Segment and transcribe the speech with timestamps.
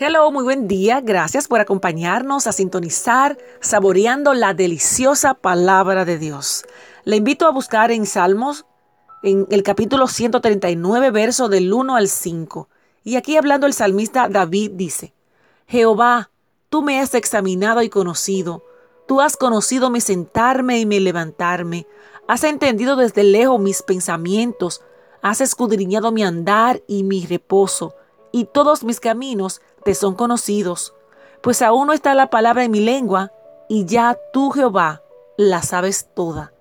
[0.00, 1.00] Hello, muy buen día.
[1.00, 6.64] Gracias por acompañarnos a sintonizar, saboreando la deliciosa palabra de Dios.
[7.02, 8.64] Le invito a buscar en Salmos,
[9.24, 12.68] en el capítulo 139, verso del 1 al 5.
[13.02, 15.14] Y aquí hablando el salmista David dice,
[15.66, 16.30] Jehová,
[16.68, 18.62] tú me has examinado y conocido.
[19.08, 21.88] Tú has conocido mi sentarme y mi levantarme.
[22.28, 24.80] Has entendido desde lejos mis pensamientos.
[25.22, 27.96] Has escudriñado mi andar y mi reposo.
[28.30, 30.92] Y todos mis caminos te son conocidos,
[31.40, 33.32] pues aún no está la palabra en mi lengua,
[33.70, 35.02] y ya tú, Jehová,
[35.38, 36.52] la sabes toda.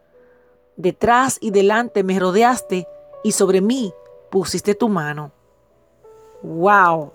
[0.78, 2.88] Detrás y delante me rodeaste,
[3.26, 3.94] y sobre mí
[4.30, 5.34] pusiste tu mano.
[6.42, 7.12] ¡Wow!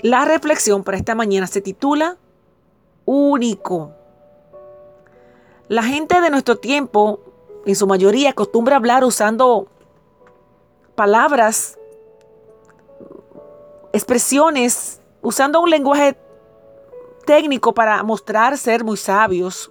[0.00, 2.16] La reflexión para esta mañana se titula
[3.04, 3.92] Único.
[5.68, 7.20] La gente de nuestro tiempo,
[7.66, 9.68] en su mayoría, acostumbra hablar usando
[10.94, 11.78] palabras
[13.92, 16.16] expresiones, usando un lenguaje
[17.26, 19.70] técnico para mostrar ser muy sabios.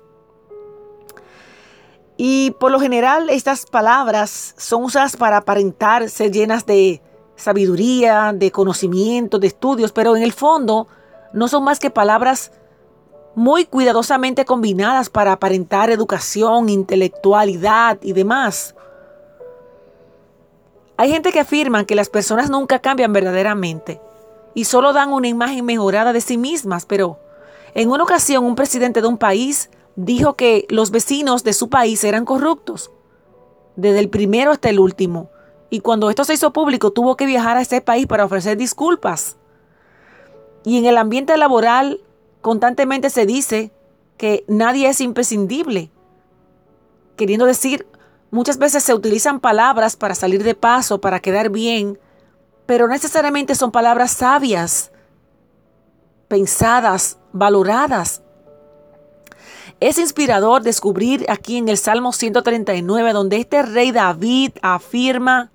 [2.18, 7.02] Y por lo general estas palabras son usadas para aparentar ser llenas de
[7.36, 10.88] sabiduría, de conocimiento, de estudios, pero en el fondo
[11.34, 12.52] no son más que palabras
[13.36, 18.76] muy cuidadosamente combinadas para aparentar educación, intelectualidad y demás.
[20.98, 24.02] Hay gente que afirma que las personas nunca cambian verdaderamente
[24.58, 27.20] y solo dan una imagen mejorada de sí mismas, pero
[27.76, 32.04] en una ocasión un presidente de un país dijo que los vecinos de su país
[32.04, 32.90] eran corruptos,
[33.76, 35.30] desde el primero hasta el último,
[35.70, 39.38] y cuando esto se hizo público tuvo que viajar a ese país para ofrecer disculpas.
[40.66, 42.02] Y en el ambiente laboral
[42.42, 43.72] constantemente se dice
[44.18, 45.92] que nadie es imprescindible,
[47.16, 47.86] queriendo decir,
[48.32, 52.00] muchas veces se utilizan palabras para salir de paso, para quedar bien,
[52.68, 54.92] pero necesariamente son palabras sabias,
[56.28, 58.22] pensadas, valoradas.
[59.80, 65.52] Es inspirador descubrir aquí en el Salmo 139, donde este rey David afirma,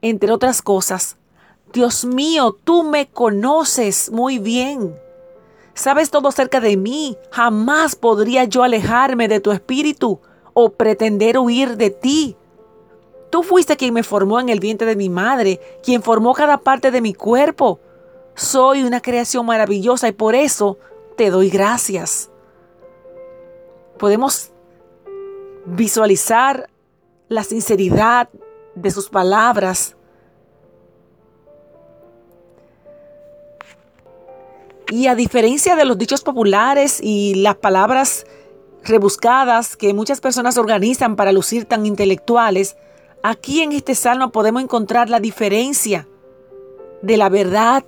[0.00, 1.16] entre otras cosas,
[1.72, 4.94] Dios mío, tú me conoces muy bien.
[5.74, 7.16] Sabes todo acerca de mí.
[7.30, 10.18] Jamás podría yo alejarme de tu espíritu
[10.54, 12.37] o pretender huir de ti.
[13.30, 16.90] Tú fuiste quien me formó en el vientre de mi madre, quien formó cada parte
[16.90, 17.80] de mi cuerpo.
[18.34, 20.78] Soy una creación maravillosa y por eso
[21.16, 22.30] te doy gracias.
[23.98, 24.52] Podemos
[25.66, 26.70] visualizar
[27.28, 28.30] la sinceridad
[28.74, 29.96] de sus palabras.
[34.90, 38.24] Y a diferencia de los dichos populares y las palabras
[38.84, 42.76] rebuscadas que muchas personas organizan para lucir tan intelectuales,
[43.22, 46.06] Aquí en este salmo podemos encontrar la diferencia
[47.02, 47.84] de la verdad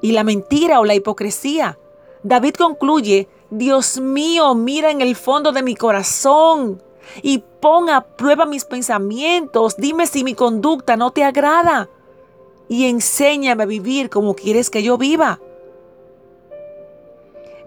[0.00, 1.78] y la mentira o la hipocresía.
[2.22, 6.82] David concluye, Dios mío, mira en el fondo de mi corazón
[7.22, 9.76] y pon a prueba mis pensamientos.
[9.76, 11.88] Dime si mi conducta no te agrada
[12.68, 15.40] y enséñame a vivir como quieres que yo viva.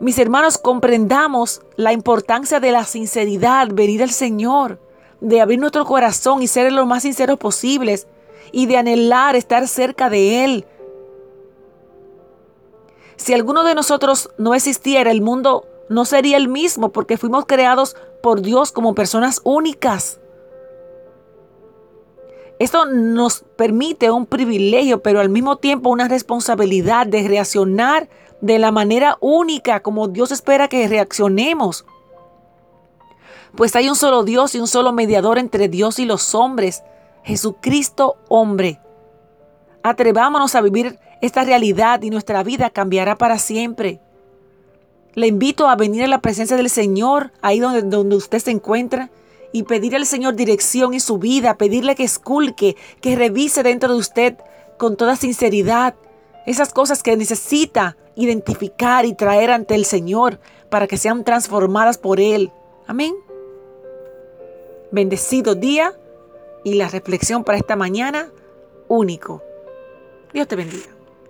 [0.01, 4.79] Mis hermanos, comprendamos la importancia de la sinceridad, venir al Señor
[5.21, 8.07] de abrir nuestro corazón y ser lo más sinceros posibles
[8.51, 10.65] y de anhelar estar cerca de Él.
[13.15, 17.95] Si alguno de nosotros no existiera, el mundo no sería el mismo porque fuimos creados
[18.21, 20.19] por Dios como personas únicas.
[22.57, 28.09] Esto nos permite un privilegio, pero al mismo tiempo una responsabilidad de reaccionar
[28.41, 31.85] de la manera única como Dios espera que reaccionemos.
[33.55, 36.83] Pues hay un solo Dios y un solo mediador entre Dios y los hombres,
[37.23, 38.81] Jesucristo hombre.
[39.81, 44.01] Atrevámonos a vivir esta realidad y nuestra vida cambiará para siempre.
[45.13, 49.09] Le invito a venir a la presencia del Señor, ahí donde, donde usted se encuentra,
[49.53, 53.99] y pedirle al Señor dirección en su vida, pedirle que esculque, que revise dentro de
[53.99, 54.35] usted
[54.77, 55.95] con toda sinceridad
[56.45, 62.19] esas cosas que necesita identificar y traer ante el Señor para que sean transformadas por
[62.19, 62.51] Él.
[62.85, 63.15] Amén.
[64.91, 65.93] Bendecido día
[66.63, 68.31] y la reflexión para esta mañana
[68.87, 69.43] único.
[70.33, 70.94] Dios te bendiga.